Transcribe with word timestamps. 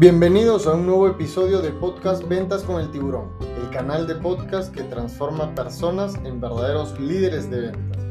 Bienvenidos 0.00 0.66
a 0.66 0.72
un 0.72 0.86
nuevo 0.86 1.08
episodio 1.08 1.60
de 1.60 1.72
Podcast 1.72 2.26
Ventas 2.26 2.62
con 2.62 2.80
el 2.80 2.90
Tiburón, 2.90 3.32
el 3.62 3.68
canal 3.68 4.06
de 4.06 4.14
podcast 4.14 4.74
que 4.74 4.82
transforma 4.84 5.54
personas 5.54 6.14
en 6.24 6.40
verdaderos 6.40 6.98
líderes 6.98 7.50
de 7.50 7.70
ventas. 7.70 8.02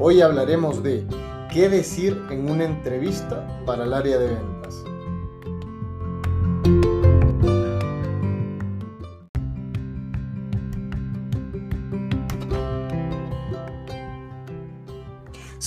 Hoy 0.00 0.20
hablaremos 0.20 0.82
de 0.82 1.06
qué 1.52 1.68
decir 1.68 2.20
en 2.30 2.50
una 2.50 2.64
entrevista 2.64 3.46
para 3.64 3.84
el 3.84 3.94
área 3.94 4.18
de 4.18 4.34
ventas. 4.34 4.82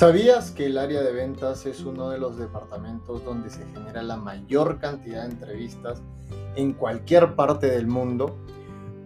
¿Sabías 0.02 0.50
que 0.50 0.66
el 0.66 0.80
área 0.80 1.04
de 1.04 1.12
ventas 1.12 1.68
es 1.68 1.82
uno 1.82 2.10
de 2.10 2.18
los 2.18 2.36
departamentos 2.36 3.24
donde 3.24 3.52
se 3.52 3.64
genera 3.68 4.02
la 4.02 4.18
mayor 4.18 4.80
cantidad 4.80 5.28
de 5.28 5.34
entrevistas 5.34 6.02
en 6.56 6.74
cualquier 6.74 7.36
parte 7.36 7.70
del 7.70 7.86
mundo? 7.86 8.36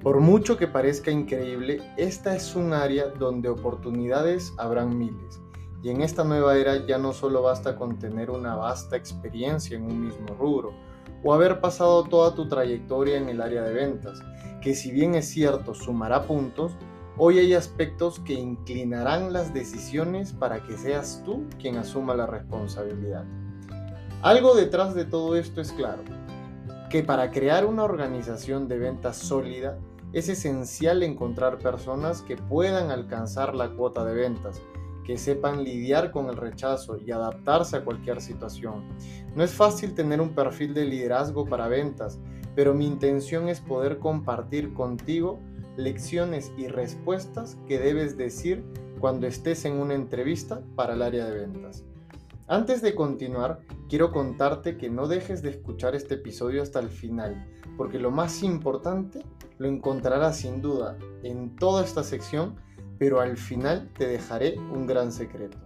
Por 0.01 0.21
mucho 0.21 0.55
que 0.55 0.69
parezca 0.69 1.11
increíble, 1.11 1.81
esta 1.97 2.33
es 2.33 2.55
un 2.55 2.71
área 2.71 3.07
donde 3.07 3.49
oportunidades 3.49 4.53
habrán 4.57 4.97
miles. 4.97 5.41
Y 5.83 5.89
en 5.89 5.99
esta 5.99 6.23
nueva 6.23 6.55
era 6.55 6.85
ya 6.85 6.97
no 6.97 7.11
solo 7.11 7.41
basta 7.41 7.75
con 7.75 7.99
tener 7.99 8.29
una 8.29 8.55
vasta 8.55 8.95
experiencia 8.95 9.75
en 9.75 9.83
un 9.83 9.99
mismo 9.99 10.33
rubro 10.39 10.71
o 11.25 11.33
haber 11.33 11.59
pasado 11.59 12.05
toda 12.05 12.35
tu 12.35 12.47
trayectoria 12.47 13.17
en 13.17 13.27
el 13.27 13.41
área 13.41 13.63
de 13.63 13.73
ventas, 13.73 14.21
que 14.61 14.73
si 14.73 14.93
bien 14.93 15.15
es 15.15 15.27
cierto 15.27 15.73
sumará 15.73 16.23
puntos, 16.23 16.71
Hoy 17.17 17.39
hay 17.39 17.53
aspectos 17.53 18.19
que 18.19 18.33
inclinarán 18.33 19.31
las 19.31 19.53
decisiones 19.53 20.33
para 20.33 20.61
que 20.61 20.75
seas 20.75 21.21
tú 21.23 21.45
quien 21.61 21.77
asuma 21.77 22.13
la 22.13 22.25
responsabilidad. 22.25 23.23
Algo 24.21 24.53
detrás 24.53 24.93
de 24.95 25.05
todo 25.05 25.37
esto 25.37 25.61
es 25.61 25.71
claro, 25.71 26.03
que 26.89 27.03
para 27.03 27.31
crear 27.31 27.65
una 27.65 27.85
organización 27.85 28.67
de 28.67 28.79
ventas 28.79 29.15
sólida 29.15 29.77
es 30.11 30.27
esencial 30.27 31.03
encontrar 31.03 31.57
personas 31.59 32.21
que 32.21 32.35
puedan 32.35 32.91
alcanzar 32.91 33.55
la 33.55 33.69
cuota 33.69 34.03
de 34.03 34.13
ventas, 34.13 34.61
que 35.05 35.17
sepan 35.17 35.63
lidiar 35.63 36.11
con 36.11 36.27
el 36.27 36.35
rechazo 36.35 36.97
y 36.97 37.11
adaptarse 37.11 37.77
a 37.77 37.85
cualquier 37.85 38.19
situación. 38.19 38.83
No 39.33 39.41
es 39.41 39.53
fácil 39.53 39.93
tener 39.93 40.19
un 40.19 40.35
perfil 40.35 40.73
de 40.73 40.83
liderazgo 40.83 41.45
para 41.45 41.69
ventas, 41.69 42.19
pero 42.55 42.73
mi 42.73 42.85
intención 42.85 43.47
es 43.47 43.61
poder 43.61 43.99
compartir 43.99 44.73
contigo 44.73 45.39
lecciones 45.77 46.51
y 46.57 46.67
respuestas 46.67 47.57
que 47.67 47.79
debes 47.79 48.17
decir 48.17 48.63
cuando 48.99 49.27
estés 49.27 49.65
en 49.65 49.73
una 49.73 49.93
entrevista 49.93 50.61
para 50.75 50.93
el 50.93 51.01
área 51.01 51.25
de 51.25 51.39
ventas. 51.39 51.83
Antes 52.47 52.81
de 52.81 52.93
continuar, 52.93 53.61
quiero 53.89 54.11
contarte 54.11 54.77
que 54.77 54.89
no 54.89 55.07
dejes 55.07 55.41
de 55.41 55.49
escuchar 55.49 55.95
este 55.95 56.15
episodio 56.15 56.61
hasta 56.61 56.79
el 56.79 56.89
final, 56.89 57.47
porque 57.75 57.99
lo 57.99 58.11
más 58.11 58.43
importante 58.43 59.23
lo 59.57 59.67
encontrarás 59.67 60.37
sin 60.37 60.61
duda 60.61 60.97
en 61.23 61.55
toda 61.55 61.83
esta 61.83 62.03
sección, 62.03 62.55
pero 62.99 63.19
al 63.19 63.37
final 63.37 63.89
te 63.97 64.07
dejaré 64.07 64.57
un 64.59 64.85
gran 64.85 65.11
secreto. 65.11 65.57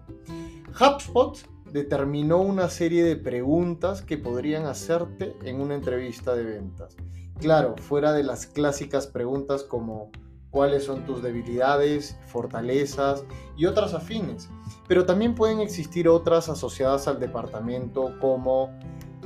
HubSpot 0.80 1.38
determinó 1.72 2.38
una 2.38 2.70
serie 2.70 3.04
de 3.04 3.16
preguntas 3.16 4.02
que 4.02 4.18
podrían 4.18 4.66
hacerte 4.66 5.36
en 5.44 5.62
una 5.62 5.76
entrevista 5.76 6.34
de 6.34 6.44
ventas 6.44 6.96
Claro, 7.40 7.76
fuera 7.78 8.12
de 8.12 8.23
las 8.23 8.48
clásicas 8.48 9.08
preguntas 9.08 9.64
como 9.64 10.12
cuáles 10.52 10.84
son 10.84 11.06
tus 11.06 11.23
debilidades, 11.23 12.18
fortalezas 12.28 13.23
y 13.56 13.66
otras 13.66 13.94
afines. 13.94 14.50
Pero 14.90 15.06
también 15.06 15.36
pueden 15.36 15.62
existir 15.62 16.10
otras 16.10 16.50
asociadas 16.50 17.08
al 17.08 17.20
departamento 17.20 18.17
como, 18.20 18.78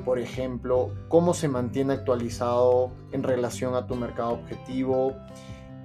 por 0.06 0.19
ejemplo, 0.19 0.91
cómo 1.08 1.34
se 1.34 1.47
mantiene 1.47 1.94
actualizado 1.94 2.91
en 3.11 3.23
relación 3.23 3.74
a 3.74 3.88
tu 3.88 3.96
mercado 3.96 4.34
objetivo, 4.34 5.16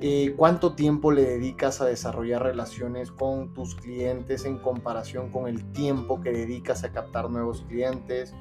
eh, 0.00 0.34
cuánto 0.37 0.75
tiempo 0.75 1.10
le 1.10 1.22
dedicas 1.22 1.81
a 1.81 1.87
desarrollar 1.87 2.43
relaciones 2.43 3.10
con 3.10 3.55
tus 3.55 3.75
clientes 3.75 4.45
en 4.45 4.59
comparación 4.59 5.31
con 5.31 5.49
el 5.49 5.72
tiempo 5.72 6.21
que 6.21 6.31
dedicas 6.31 6.84
a 6.84 6.93
captar 6.93 7.31
nuevos 7.31 7.62
clientes, 7.69 8.34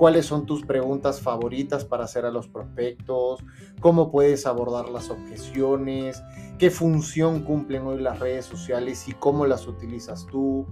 cuáles 0.00 0.24
son 0.24 0.46
tus 0.46 0.64
preguntas 0.64 1.20
favoritas 1.20 1.84
para 1.84 2.04
hacer 2.04 2.24
a 2.24 2.30
los 2.30 2.48
prospectos, 2.48 3.44
cómo 3.82 4.10
puedes 4.10 4.46
abordar 4.46 4.88
las 4.88 5.10
objeciones, 5.10 6.22
qué 6.58 6.70
función 6.70 7.42
cumplen 7.42 7.86
hoy 7.86 8.00
las 8.00 8.18
redes 8.18 8.46
sociales 8.46 9.06
y 9.08 9.12
cómo 9.12 9.44
las 9.44 9.66
utilizas 9.66 10.26
tú, 10.26 10.66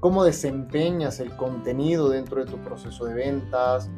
cómo 0.00 0.24
desempeñas 0.24 1.20
el 1.20 1.36
contenido 1.36 2.08
dentro 2.08 2.44
de 2.44 2.50
tu 2.50 2.58
proceso 2.58 3.04
de 3.04 3.14
ventas, 3.14 3.88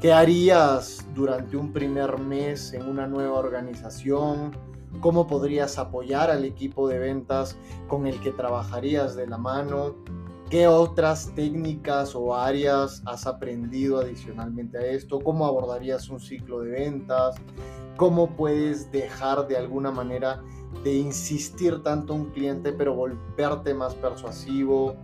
qué 0.00 0.12
harías 0.12 1.06
durante 1.14 1.56
un 1.56 1.72
primer 1.72 2.18
mes 2.18 2.72
en 2.72 2.88
una 2.88 3.06
nueva 3.06 3.38
organización, 3.38 4.50
cómo 4.98 5.28
podrías 5.28 5.78
apoyar 5.78 6.28
al 6.32 6.44
equipo 6.44 6.88
de 6.88 6.98
ventas 6.98 7.56
con 7.86 8.08
el 8.08 8.18
que 8.18 8.32
trabajarías 8.32 9.14
de 9.14 9.28
la 9.28 9.38
mano 9.38 9.94
¿Qué 10.50 10.66
otras 10.66 11.30
técnicas 11.34 12.14
o 12.14 12.34
áreas 12.34 13.02
has 13.04 13.26
aprendido 13.26 13.98
adicionalmente 13.98 14.78
a 14.78 14.86
esto? 14.86 15.20
¿Cómo 15.20 15.44
abordarías 15.44 16.08
un 16.08 16.20
ciclo 16.20 16.60
de 16.60 16.70
ventas? 16.70 17.36
¿Cómo 17.98 18.34
puedes 18.34 18.90
dejar 18.90 19.46
de 19.46 19.58
alguna 19.58 19.90
manera 19.90 20.42
de 20.82 20.94
insistir 20.94 21.82
tanto 21.82 22.14
a 22.14 22.16
un 22.16 22.30
cliente 22.30 22.72
pero 22.72 22.94
volverte 22.94 23.74
más 23.74 23.94
persuasivo? 23.96 24.96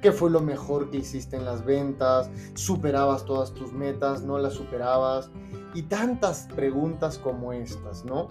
¿Qué 0.00 0.10
fue 0.10 0.30
lo 0.30 0.40
mejor 0.40 0.90
que 0.90 0.96
hiciste 0.96 1.36
en 1.36 1.44
las 1.44 1.64
ventas? 1.64 2.28
¿Superabas 2.54 3.24
todas 3.24 3.54
tus 3.54 3.72
metas? 3.72 4.22
¿No 4.24 4.36
las 4.38 4.54
superabas? 4.54 5.30
Y 5.74 5.82
tantas 5.82 6.48
preguntas 6.56 7.18
como 7.18 7.52
estas, 7.52 8.04
¿no? 8.04 8.26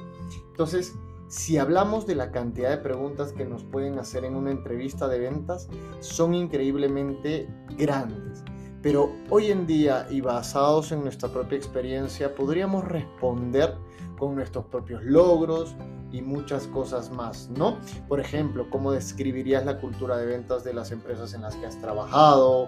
Entonces, 0.50 0.94
si 1.32 1.58
hablamos 1.58 2.06
de 2.06 2.14
la 2.14 2.30
cantidad 2.30 2.72
de 2.72 2.78
preguntas 2.80 3.32
que 3.32 3.46
nos 3.46 3.64
pueden 3.64 3.98
hacer 3.98 4.26
en 4.26 4.36
una 4.36 4.52
entrevista 4.52 5.08
de 5.08 5.18
ventas, 5.18 5.70
son 6.02 6.34
increíblemente 6.34 7.48
grandes. 7.78 8.44
Pero 8.82 9.14
hoy 9.30 9.50
en 9.50 9.66
día 9.66 10.08
y 10.10 10.20
basados 10.20 10.92
en 10.92 11.04
nuestra 11.04 11.30
propia 11.30 11.58
experiencia, 11.58 12.36
podríamos 12.36 12.84
responder 12.84 13.78
con 14.20 14.36
nuestros 14.36 14.66
propios 14.66 15.06
logros 15.06 15.74
y 16.12 16.22
muchas 16.22 16.68
cosas 16.68 17.10
más, 17.10 17.50
¿no? 17.50 17.78
Por 18.10 18.20
ejemplo, 18.20 18.70
¿cómo 18.70 18.92
describirías 18.92 19.66
la 19.66 19.80
cultura 19.80 20.18
de 20.18 20.26
ventas 20.26 20.66
de 20.66 20.74
las 20.74 20.92
empresas 20.92 21.34
en 21.34 21.44
las 21.44 21.56
que 21.56 21.66
has 21.66 21.80
trabajado? 21.80 22.68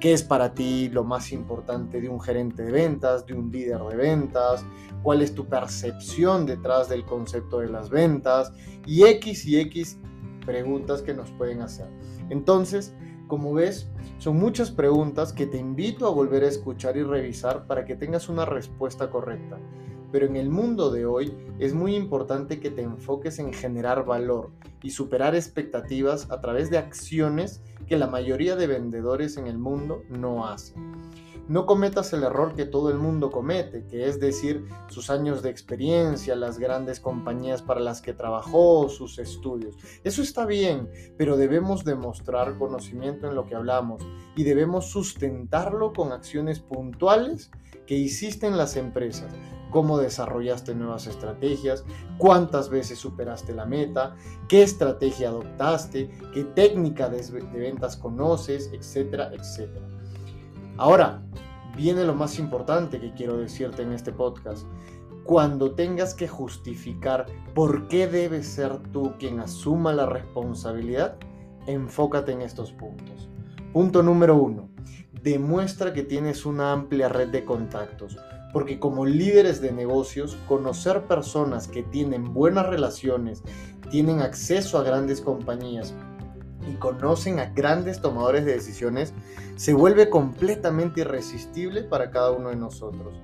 ¿Qué 0.00 0.14
es 0.14 0.22
para 0.22 0.54
ti 0.54 0.88
lo 0.88 1.04
más 1.04 1.30
importante 1.30 2.00
de 2.00 2.08
un 2.08 2.22
gerente 2.22 2.62
de 2.62 2.72
ventas, 2.72 3.26
de 3.26 3.34
un 3.34 3.52
líder 3.52 3.82
de 3.82 3.96
ventas? 3.96 4.64
¿Cuál 5.02 5.20
es 5.20 5.34
tu 5.34 5.46
percepción 5.46 6.46
detrás 6.46 6.88
del 6.88 7.04
concepto 7.04 7.58
de 7.58 7.68
las 7.68 7.90
ventas? 7.90 8.50
Y 8.86 9.04
X 9.04 9.44
y 9.44 9.60
X 9.60 9.98
preguntas 10.46 11.02
que 11.02 11.12
nos 11.12 11.30
pueden 11.32 11.60
hacer. 11.60 11.86
Entonces, 12.30 12.94
como 13.26 13.52
ves, 13.52 13.90
son 14.16 14.38
muchas 14.38 14.70
preguntas 14.70 15.34
que 15.34 15.46
te 15.46 15.58
invito 15.58 16.06
a 16.06 16.10
volver 16.10 16.44
a 16.44 16.48
escuchar 16.48 16.96
y 16.96 17.02
revisar 17.02 17.66
para 17.66 17.84
que 17.84 17.94
tengas 17.94 18.30
una 18.30 18.46
respuesta 18.46 19.10
correcta. 19.10 19.58
Pero 20.12 20.26
en 20.26 20.36
el 20.36 20.50
mundo 20.50 20.90
de 20.90 21.06
hoy 21.06 21.32
es 21.58 21.74
muy 21.74 21.94
importante 21.94 22.60
que 22.60 22.70
te 22.70 22.82
enfoques 22.82 23.38
en 23.38 23.52
generar 23.52 24.04
valor 24.04 24.50
y 24.82 24.90
superar 24.90 25.34
expectativas 25.34 26.30
a 26.30 26.40
través 26.40 26.70
de 26.70 26.78
acciones 26.78 27.60
que 27.86 27.98
la 27.98 28.06
mayoría 28.06 28.56
de 28.56 28.66
vendedores 28.66 29.36
en 29.36 29.46
el 29.46 29.58
mundo 29.58 30.02
no 30.08 30.46
hacen. 30.46 31.09
No 31.50 31.66
cometas 31.66 32.12
el 32.12 32.22
error 32.22 32.54
que 32.54 32.64
todo 32.64 32.90
el 32.90 32.98
mundo 32.98 33.32
comete, 33.32 33.84
que 33.88 34.06
es 34.06 34.20
decir, 34.20 34.68
sus 34.88 35.10
años 35.10 35.42
de 35.42 35.50
experiencia, 35.50 36.36
las 36.36 36.60
grandes 36.60 37.00
compañías 37.00 37.60
para 37.60 37.80
las 37.80 38.00
que 38.00 38.12
trabajó, 38.12 38.88
sus 38.88 39.18
estudios. 39.18 39.74
Eso 40.04 40.22
está 40.22 40.46
bien, 40.46 40.88
pero 41.18 41.36
debemos 41.36 41.84
demostrar 41.84 42.56
conocimiento 42.56 43.26
en 43.26 43.34
lo 43.34 43.46
que 43.46 43.56
hablamos 43.56 44.00
y 44.36 44.44
debemos 44.44 44.92
sustentarlo 44.92 45.92
con 45.92 46.12
acciones 46.12 46.60
puntuales 46.60 47.50
que 47.84 47.96
hiciste 47.96 48.46
en 48.46 48.56
las 48.56 48.76
empresas, 48.76 49.34
cómo 49.72 49.98
desarrollaste 49.98 50.76
nuevas 50.76 51.08
estrategias, 51.08 51.84
cuántas 52.16 52.68
veces 52.68 53.00
superaste 53.00 53.56
la 53.56 53.66
meta, 53.66 54.14
qué 54.48 54.62
estrategia 54.62 55.30
adoptaste, 55.30 56.12
qué 56.32 56.44
técnica 56.44 57.08
de, 57.08 57.20
ventas 57.52 57.96
conoces, 57.96 58.70
etcétera, 58.72 59.32
etcétera. 59.34 59.99
Ahora, 60.80 61.20
viene 61.76 62.04
lo 62.04 62.14
más 62.14 62.38
importante 62.38 63.00
que 63.00 63.12
quiero 63.12 63.36
decirte 63.36 63.82
en 63.82 63.92
este 63.92 64.12
podcast. 64.12 64.66
Cuando 65.24 65.72
tengas 65.72 66.14
que 66.14 66.26
justificar 66.26 67.26
por 67.54 67.86
qué 67.88 68.06
debes 68.06 68.46
ser 68.46 68.78
tú 68.90 69.12
quien 69.18 69.40
asuma 69.40 69.92
la 69.92 70.06
responsabilidad, 70.06 71.18
enfócate 71.66 72.32
en 72.32 72.40
estos 72.40 72.72
puntos. 72.72 73.28
Punto 73.74 74.02
número 74.02 74.36
uno, 74.36 74.70
demuestra 75.22 75.92
que 75.92 76.02
tienes 76.02 76.46
una 76.46 76.72
amplia 76.72 77.10
red 77.10 77.28
de 77.28 77.44
contactos 77.44 78.16
porque 78.52 78.80
como 78.80 79.06
líderes 79.06 79.60
de 79.60 79.72
negocios, 79.72 80.36
conocer 80.48 81.02
personas 81.02 81.68
que 81.68 81.82
tienen 81.82 82.34
buenas 82.34 82.66
relaciones, 82.66 83.42
tienen 83.90 84.20
acceso 84.20 84.78
a 84.78 84.82
grandes 84.82 85.20
compañías 85.20 85.94
y 86.70 86.74
conocen 86.74 87.38
a 87.40 87.46
grandes 87.46 88.00
tomadores 88.00 88.44
de 88.44 88.52
decisiones, 88.52 89.12
se 89.56 89.74
vuelve 89.74 90.08
completamente 90.08 91.00
irresistible 91.00 91.82
para 91.82 92.10
cada 92.10 92.30
uno 92.30 92.50
de 92.50 92.56
nosotros. 92.56 93.20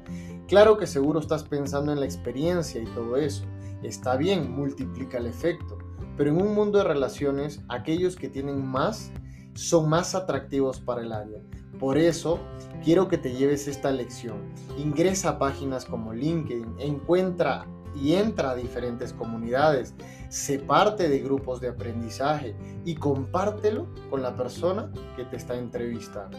Claro 0.48 0.76
que 0.76 0.87
seguro 0.87 1.20
estás 1.20 1.44
pensando 1.44 1.93
en 1.93 2.00
la 2.00 2.06
experiencia 2.06 2.81
y 2.81 2.87
todo 2.87 3.16
eso. 3.16 3.44
Está 3.82 4.16
bien, 4.16 4.52
multiplica 4.52 5.19
el 5.19 5.26
efecto. 5.26 5.78
Pero 6.16 6.31
en 6.31 6.40
un 6.40 6.54
mundo 6.54 6.78
de 6.78 6.84
relaciones, 6.84 7.60
aquellos 7.69 8.16
que 8.16 8.28
tienen 8.28 8.64
más 8.64 9.10
son 9.54 9.88
más 9.88 10.14
atractivos 10.14 10.81
para 10.81 11.02
el 11.02 11.12
área. 11.12 11.40
Por 11.78 11.98
eso, 11.98 12.40
quiero 12.82 13.08
que 13.08 13.19
te 13.19 13.32
lleves 13.32 13.69
esta 13.69 13.90
lección. 13.90 14.38
Ingresa 14.78 15.31
a 15.31 15.38
páginas 15.38 15.84
como 15.84 16.14
LinkedIn, 16.14 16.76
encuentra 16.78 17.66
y 17.96 18.14
entra 18.14 18.50
a 18.50 18.54
diferentes 18.54 19.12
comunidades, 19.12 19.94
sé 20.28 20.58
parte 20.58 21.08
de 21.08 21.19
grupos 21.20 21.60
de 21.60 21.69
aprendizaje 21.69 22.54
y 22.84 22.94
compártelo 22.94 23.87
con 24.10 24.22
la 24.22 24.37
persona 24.37 24.93
que 25.16 25.25
te 25.25 25.37
está 25.37 25.56
entrevistando. 25.56 26.38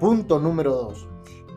Punto 0.00 0.38
número 0.38 0.72
2. 0.74 1.08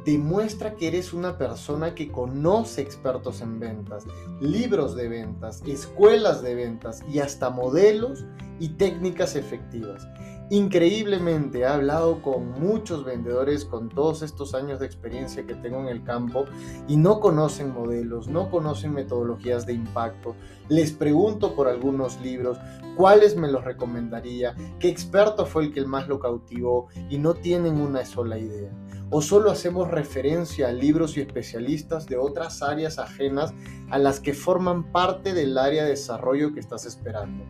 Demuestra 0.05 0.75
que 0.75 0.87
eres 0.87 1.11
una 1.11 1.37
persona 1.37 1.93
que 1.93 2.09
conoce 2.09 2.81
expertos 2.81 3.41
en 3.41 3.59
ventas, 3.59 4.05
libros 4.39 4.95
de 4.95 5.09
ventas, 5.09 5.61
escuelas 5.65 6.41
de 6.41 6.55
ventas 6.55 7.01
y 7.11 7.19
hasta 7.19 7.49
modelos 7.49 8.25
y 8.59 8.69
técnicas 8.69 9.35
efectivas. 9.35 10.07
Increíblemente 10.49 11.59
he 11.59 11.65
hablado 11.65 12.21
con 12.21 12.51
muchos 12.51 13.03
vendedores 13.03 13.65
con 13.65 13.89
todos 13.89 14.21
estos 14.21 14.53
años 14.55 14.79
de 14.79 14.85
experiencia 14.85 15.45
que 15.45 15.55
tengo 15.55 15.81
en 15.81 15.87
el 15.87 16.05
campo 16.05 16.45
y 16.87 16.95
no 16.95 17.19
conocen 17.19 17.73
modelos, 17.73 18.29
no 18.29 18.49
conocen 18.49 18.93
metodologías 18.93 19.65
de 19.65 19.73
impacto. 19.73 20.35
Les 20.69 20.93
pregunto 20.93 21.53
por 21.53 21.67
algunos 21.67 22.21
libros, 22.21 22.57
cuáles 22.95 23.35
me 23.35 23.51
los 23.51 23.65
recomendaría, 23.65 24.55
qué 24.79 24.87
experto 24.87 25.45
fue 25.45 25.65
el 25.65 25.73
que 25.73 25.85
más 25.85 26.07
lo 26.07 26.17
cautivó 26.19 26.87
y 27.09 27.17
no 27.17 27.33
tienen 27.33 27.81
una 27.81 28.05
sola 28.05 28.37
idea. 28.37 28.71
O 29.09 29.21
solo 29.21 29.51
hacemos 29.51 29.89
referencia 29.91 30.69
a 30.69 30.73
libros 30.73 31.17
y 31.17 31.21
especialistas 31.21 32.05
de 32.05 32.17
otras 32.17 32.61
áreas 32.61 32.99
ajenas 32.99 33.53
a 33.89 33.97
las 33.97 34.21
que 34.21 34.33
forman 34.33 34.93
parte 34.93 35.33
del 35.33 35.57
área 35.57 35.83
de 35.83 35.91
desarrollo 35.91 36.53
que 36.53 36.61
estás 36.61 36.85
esperando. 36.85 37.45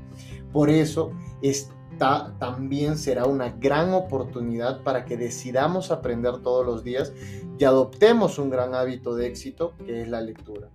Por 0.51 0.69
eso, 0.69 1.11
es 1.41 1.69
también 1.97 2.97
será 2.97 3.25
una 3.25 3.49
gran 3.49 3.93
oportunidad 3.93 4.83
para 4.83 5.05
que 5.05 5.17
decidamos 5.17 5.91
aprender 5.91 6.37
todos 6.39 6.65
los 6.65 6.83
días 6.83 7.13
y 7.57 7.63
adoptemos 7.63 8.39
un 8.39 8.49
gran 8.49 8.73
hábito 8.73 9.15
de 9.15 9.27
éxito 9.27 9.73
que 9.85 10.01
es 10.01 10.07
la 10.07 10.21
lectura. 10.21 10.69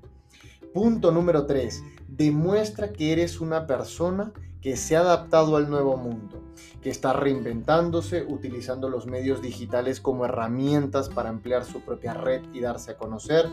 Punto 0.72 1.10
número 1.10 1.46
3. 1.46 1.82
Demuestra 2.08 2.92
que 2.92 3.12
eres 3.12 3.40
una 3.40 3.66
persona 3.66 4.32
que 4.62 4.76
se 4.76 4.96
ha 4.96 5.00
adaptado 5.00 5.56
al 5.56 5.68
nuevo 5.68 5.96
mundo, 5.96 6.40
que 6.80 6.88
está 6.88 7.12
reinventándose, 7.12 8.22
utilizando 8.22 8.88
los 8.88 9.06
medios 9.06 9.42
digitales 9.42 10.00
como 10.00 10.24
herramientas 10.24 11.08
para 11.08 11.30
ampliar 11.30 11.64
su 11.64 11.80
propia 11.80 12.14
red 12.14 12.42
y 12.52 12.60
darse 12.60 12.92
a 12.92 12.96
conocer, 12.96 13.46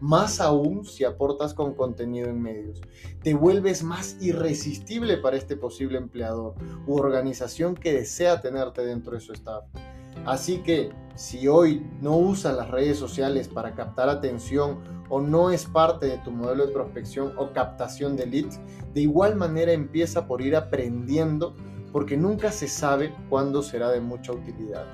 más 0.00 0.40
aún 0.40 0.84
si 0.84 1.04
aportas 1.04 1.54
con 1.54 1.74
contenido 1.74 2.28
en 2.28 2.42
medios. 2.42 2.82
Te 3.22 3.32
vuelves 3.34 3.84
más 3.84 4.16
irresistible 4.20 5.18
para 5.18 5.36
este 5.36 5.56
posible 5.56 5.98
empleador 5.98 6.54
u 6.86 6.96
organización 6.96 7.76
que 7.76 7.92
desea 7.92 8.40
tenerte 8.40 8.84
dentro 8.84 9.12
de 9.12 9.20
su 9.20 9.32
staff. 9.32 9.64
Así 10.24 10.58
que 10.58 10.90
si 11.14 11.46
hoy 11.46 11.86
no 12.00 12.16
usas 12.16 12.56
las 12.56 12.70
redes 12.70 12.98
sociales 12.98 13.46
para 13.46 13.74
captar 13.74 14.08
atención 14.08 14.95
o 15.08 15.20
no 15.20 15.50
es 15.50 15.66
parte 15.66 16.06
de 16.06 16.18
tu 16.18 16.30
modelo 16.30 16.66
de 16.66 16.72
prospección 16.72 17.32
o 17.36 17.52
captación 17.52 18.16
de 18.16 18.26
leads, 18.26 18.60
de 18.92 19.00
igual 19.00 19.36
manera 19.36 19.72
empieza 19.72 20.26
por 20.26 20.40
ir 20.42 20.56
aprendiendo 20.56 21.54
porque 21.92 22.16
nunca 22.16 22.52
se 22.52 22.68
sabe 22.68 23.14
cuándo 23.28 23.62
será 23.62 23.90
de 23.90 24.00
mucha 24.00 24.32
utilidad. 24.32 24.86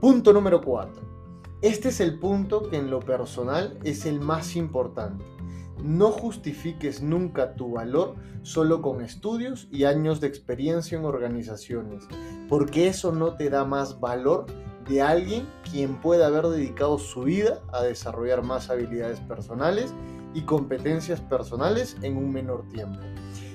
Punto 0.00 0.32
número 0.32 0.60
4. 0.60 1.10
Este 1.62 1.88
es 1.90 2.00
el 2.00 2.18
punto 2.18 2.70
que 2.70 2.78
en 2.78 2.90
lo 2.90 3.00
personal 3.00 3.78
es 3.84 4.06
el 4.06 4.20
más 4.20 4.56
importante. 4.56 5.24
No 5.84 6.10
justifiques 6.10 7.02
nunca 7.02 7.54
tu 7.54 7.72
valor 7.72 8.14
solo 8.42 8.80
con 8.80 9.02
estudios 9.02 9.68
y 9.70 9.84
años 9.84 10.20
de 10.20 10.26
experiencia 10.26 10.98
en 10.98 11.04
organizaciones, 11.04 12.04
porque 12.48 12.88
eso 12.88 13.12
no 13.12 13.36
te 13.36 13.50
da 13.50 13.64
más 13.64 14.00
valor 14.00 14.46
de 14.90 15.00
alguien 15.00 15.48
quien 15.70 16.00
pueda 16.00 16.26
haber 16.26 16.48
dedicado 16.48 16.98
su 16.98 17.22
vida 17.22 17.60
a 17.72 17.82
desarrollar 17.82 18.42
más 18.42 18.70
habilidades 18.70 19.20
personales 19.20 19.94
y 20.34 20.42
competencias 20.42 21.20
personales 21.20 21.96
en 22.02 22.16
un 22.16 22.32
menor 22.32 22.68
tiempo. 22.68 22.98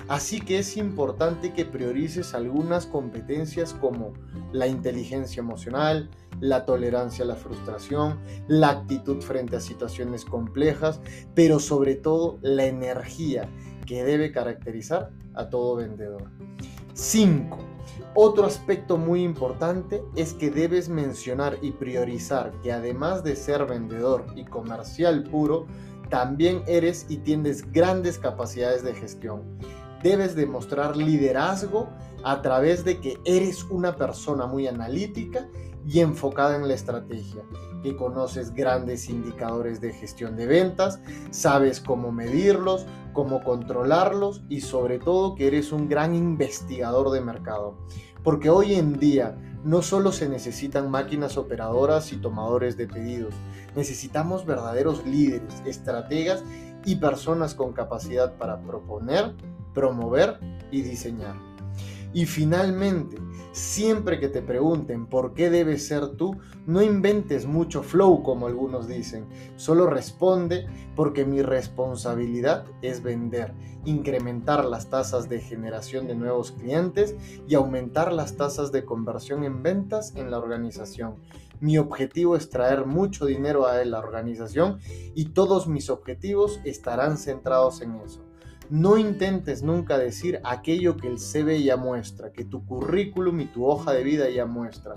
Así 0.08 0.40
que 0.40 0.58
es 0.60 0.76
importante 0.76 1.52
que 1.52 1.64
priorices 1.64 2.32
algunas 2.32 2.86
competencias 2.86 3.74
como 3.74 4.14
la 4.52 4.66
inteligencia 4.66 5.40
emocional, 5.40 6.08
la 6.40 6.64
tolerancia 6.64 7.24
a 7.24 7.28
la 7.28 7.34
frustración, 7.34 8.18
la 8.48 8.70
actitud 8.70 9.20
frente 9.20 9.56
a 9.56 9.60
situaciones 9.60 10.24
complejas, 10.24 11.00
pero 11.34 11.58
sobre 11.58 11.96
todo 11.96 12.38
la 12.40 12.64
energía 12.64 13.48
que 13.84 14.04
debe 14.04 14.32
caracterizar 14.32 15.10
a 15.34 15.50
todo 15.50 15.76
vendedor. 15.76 16.24
5. 16.94 17.75
Otro 18.14 18.46
aspecto 18.46 18.96
muy 18.96 19.22
importante 19.22 20.02
es 20.14 20.32
que 20.32 20.50
debes 20.50 20.88
mencionar 20.88 21.58
y 21.62 21.72
priorizar 21.72 22.52
que 22.62 22.72
además 22.72 23.22
de 23.22 23.36
ser 23.36 23.66
vendedor 23.66 24.24
y 24.34 24.44
comercial 24.44 25.24
puro, 25.24 25.66
también 26.08 26.62
eres 26.66 27.06
y 27.08 27.18
tienes 27.18 27.70
grandes 27.72 28.18
capacidades 28.18 28.82
de 28.82 28.94
gestión. 28.94 29.42
Debes 30.02 30.36
demostrar 30.36 30.96
liderazgo 30.96 31.88
a 32.22 32.42
través 32.42 32.84
de 32.84 33.00
que 33.00 33.18
eres 33.24 33.64
una 33.64 33.96
persona 33.96 34.46
muy 34.46 34.66
analítica 34.66 35.48
y 35.86 36.00
enfocada 36.00 36.56
en 36.56 36.66
la 36.66 36.74
estrategia, 36.74 37.42
que 37.82 37.96
conoces 37.96 38.52
grandes 38.52 39.08
indicadores 39.08 39.80
de 39.80 39.92
gestión 39.92 40.36
de 40.36 40.46
ventas, 40.46 41.00
sabes 41.30 41.80
cómo 41.80 42.10
medirlos, 42.10 42.86
cómo 43.12 43.42
controlarlos 43.44 44.42
y 44.48 44.60
sobre 44.60 44.98
todo 44.98 45.34
que 45.36 45.46
eres 45.46 45.72
un 45.72 45.88
gran 45.88 46.14
investigador 46.14 47.10
de 47.10 47.20
mercado. 47.20 47.78
Porque 48.24 48.50
hoy 48.50 48.74
en 48.74 48.98
día 48.98 49.38
no 49.62 49.82
solo 49.82 50.12
se 50.12 50.28
necesitan 50.28 50.90
máquinas 50.90 51.36
operadoras 51.36 52.12
y 52.12 52.16
tomadores 52.16 52.76
de 52.76 52.88
pedidos, 52.88 53.34
necesitamos 53.76 54.44
verdaderos 54.44 55.06
líderes, 55.06 55.62
estrategas 55.64 56.42
y 56.84 56.96
personas 56.96 57.54
con 57.54 57.72
capacidad 57.72 58.36
para 58.36 58.60
proponer, 58.60 59.34
promover 59.74 60.40
y 60.70 60.82
diseñar. 60.82 61.34
Y 62.12 62.26
finalmente, 62.26 63.18
siempre 63.56 64.20
que 64.20 64.28
te 64.28 64.42
pregunten 64.42 65.06
por 65.06 65.32
qué 65.32 65.48
debes 65.48 65.86
ser 65.86 66.08
tú, 66.08 66.36
no 66.66 66.82
inventes 66.82 67.46
mucho 67.46 67.82
flow 67.82 68.22
como 68.22 68.46
algunos 68.46 68.86
dicen. 68.86 69.26
Solo 69.56 69.86
responde 69.86 70.66
porque 70.94 71.24
mi 71.24 71.40
responsabilidad 71.40 72.66
es 72.82 73.02
vender, 73.02 73.54
incrementar 73.86 74.66
las 74.66 74.90
tasas 74.90 75.30
de 75.30 75.40
generación 75.40 76.06
de 76.06 76.16
nuevos 76.16 76.52
clientes 76.52 77.16
y 77.48 77.54
aumentar 77.54 78.12
las 78.12 78.36
tasas 78.36 78.72
de 78.72 78.84
conversión 78.84 79.42
en 79.42 79.62
ventas 79.62 80.14
en 80.16 80.30
la 80.30 80.38
organización. 80.38 81.14
Mi 81.58 81.78
objetivo 81.78 82.36
es 82.36 82.50
traer 82.50 82.84
mucho 82.84 83.24
dinero 83.24 83.66
a 83.66 83.82
la 83.86 84.00
organización 84.00 84.80
y 85.14 85.30
todos 85.30 85.66
mis 85.66 85.88
objetivos 85.88 86.60
estarán 86.64 87.16
centrados 87.16 87.80
en 87.80 87.94
eso. 88.04 88.25
No 88.68 88.98
intentes 88.98 89.62
nunca 89.62 89.96
decir 89.96 90.40
aquello 90.42 90.96
que 90.96 91.06
el 91.06 91.18
CV 91.18 91.62
ya 91.62 91.76
muestra, 91.76 92.32
que 92.32 92.44
tu 92.44 92.66
currículum 92.66 93.40
y 93.40 93.46
tu 93.46 93.66
hoja 93.66 93.92
de 93.92 94.02
vida 94.02 94.28
ya 94.28 94.46
muestra. 94.46 94.96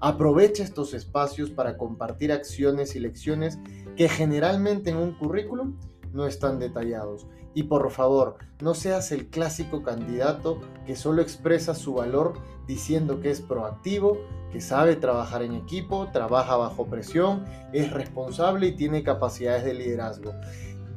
Aprovecha 0.00 0.62
estos 0.62 0.92
espacios 0.92 1.50
para 1.50 1.78
compartir 1.78 2.30
acciones 2.30 2.94
y 2.94 3.00
lecciones 3.00 3.58
que 3.96 4.08
generalmente 4.08 4.90
en 4.90 4.98
un 4.98 5.12
currículum 5.12 5.78
no 6.12 6.26
están 6.26 6.58
detallados. 6.58 7.26
Y 7.54 7.64
por 7.64 7.90
favor, 7.90 8.36
no 8.60 8.74
seas 8.74 9.12
el 9.12 9.28
clásico 9.28 9.82
candidato 9.82 10.60
que 10.86 10.96
solo 10.96 11.22
expresa 11.22 11.74
su 11.74 11.94
valor 11.94 12.34
diciendo 12.66 13.20
que 13.20 13.30
es 13.30 13.40
proactivo, 13.40 14.18
que 14.52 14.60
sabe 14.60 14.96
trabajar 14.96 15.42
en 15.42 15.54
equipo, 15.54 16.08
trabaja 16.12 16.56
bajo 16.56 16.86
presión, 16.86 17.44
es 17.72 17.90
responsable 17.92 18.66
y 18.66 18.72
tiene 18.72 19.02
capacidades 19.02 19.64
de 19.64 19.74
liderazgo. 19.74 20.34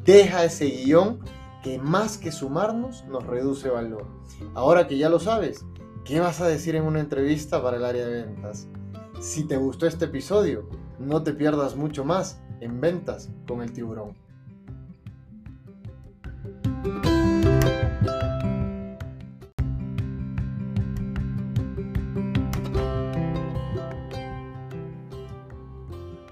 Deja 0.04 0.44
ese 0.44 0.66
guion 0.66 1.20
que 1.68 1.80
más 1.80 2.18
que 2.18 2.32
sumarnos 2.32 3.04
nos 3.10 3.26
reduce 3.26 3.70
valor. 3.70 4.06
Ahora 4.54 4.88
que 4.88 4.98
ya 4.98 5.10
lo 5.10 5.20
sabes, 5.20 5.66
¿qué 6.06 6.22
vas 6.22 6.40
a 6.40 6.48
decir 6.48 6.76
en 6.76 6.84
una 6.84 7.02
entrevista 7.02 7.62
para 7.62 7.76
el 7.76 7.84
área 7.84 8.08
de 8.08 8.24
ventas? 8.24 8.70
Si 9.20 9.44
te 9.44 9.58
gustó 9.58 9.86
este 9.86 10.06
episodio, 10.06 10.70
no 10.98 11.24
te 11.24 11.34
pierdas 11.34 11.76
mucho 11.76 12.06
más 12.06 12.40
en 12.62 12.80
ventas 12.80 13.30
con 13.46 13.62
el 13.62 13.74
tiburón. 13.74 14.16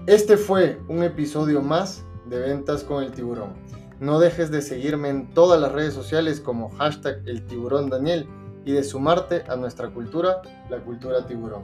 Este 0.06 0.38
fue 0.38 0.80
un 0.88 1.02
episodio 1.02 1.60
más 1.60 2.06
de 2.24 2.38
Ventas 2.38 2.84
con 2.84 3.02
el 3.02 3.10
Tiburón. 3.10 3.54
No 3.98 4.18
dejes 4.18 4.50
de 4.50 4.60
seguirme 4.60 5.08
en 5.08 5.32
todas 5.32 5.58
las 5.58 5.72
redes 5.72 5.94
sociales 5.94 6.40
como 6.40 6.68
hashtag 6.68 7.22
el 7.26 7.46
tiburón 7.46 7.88
Daniel 7.88 8.28
y 8.66 8.72
de 8.72 8.84
sumarte 8.84 9.44
a 9.48 9.56
nuestra 9.56 9.88
cultura, 9.88 10.42
la 10.68 10.78
cultura 10.80 11.26
tiburón. 11.26 11.62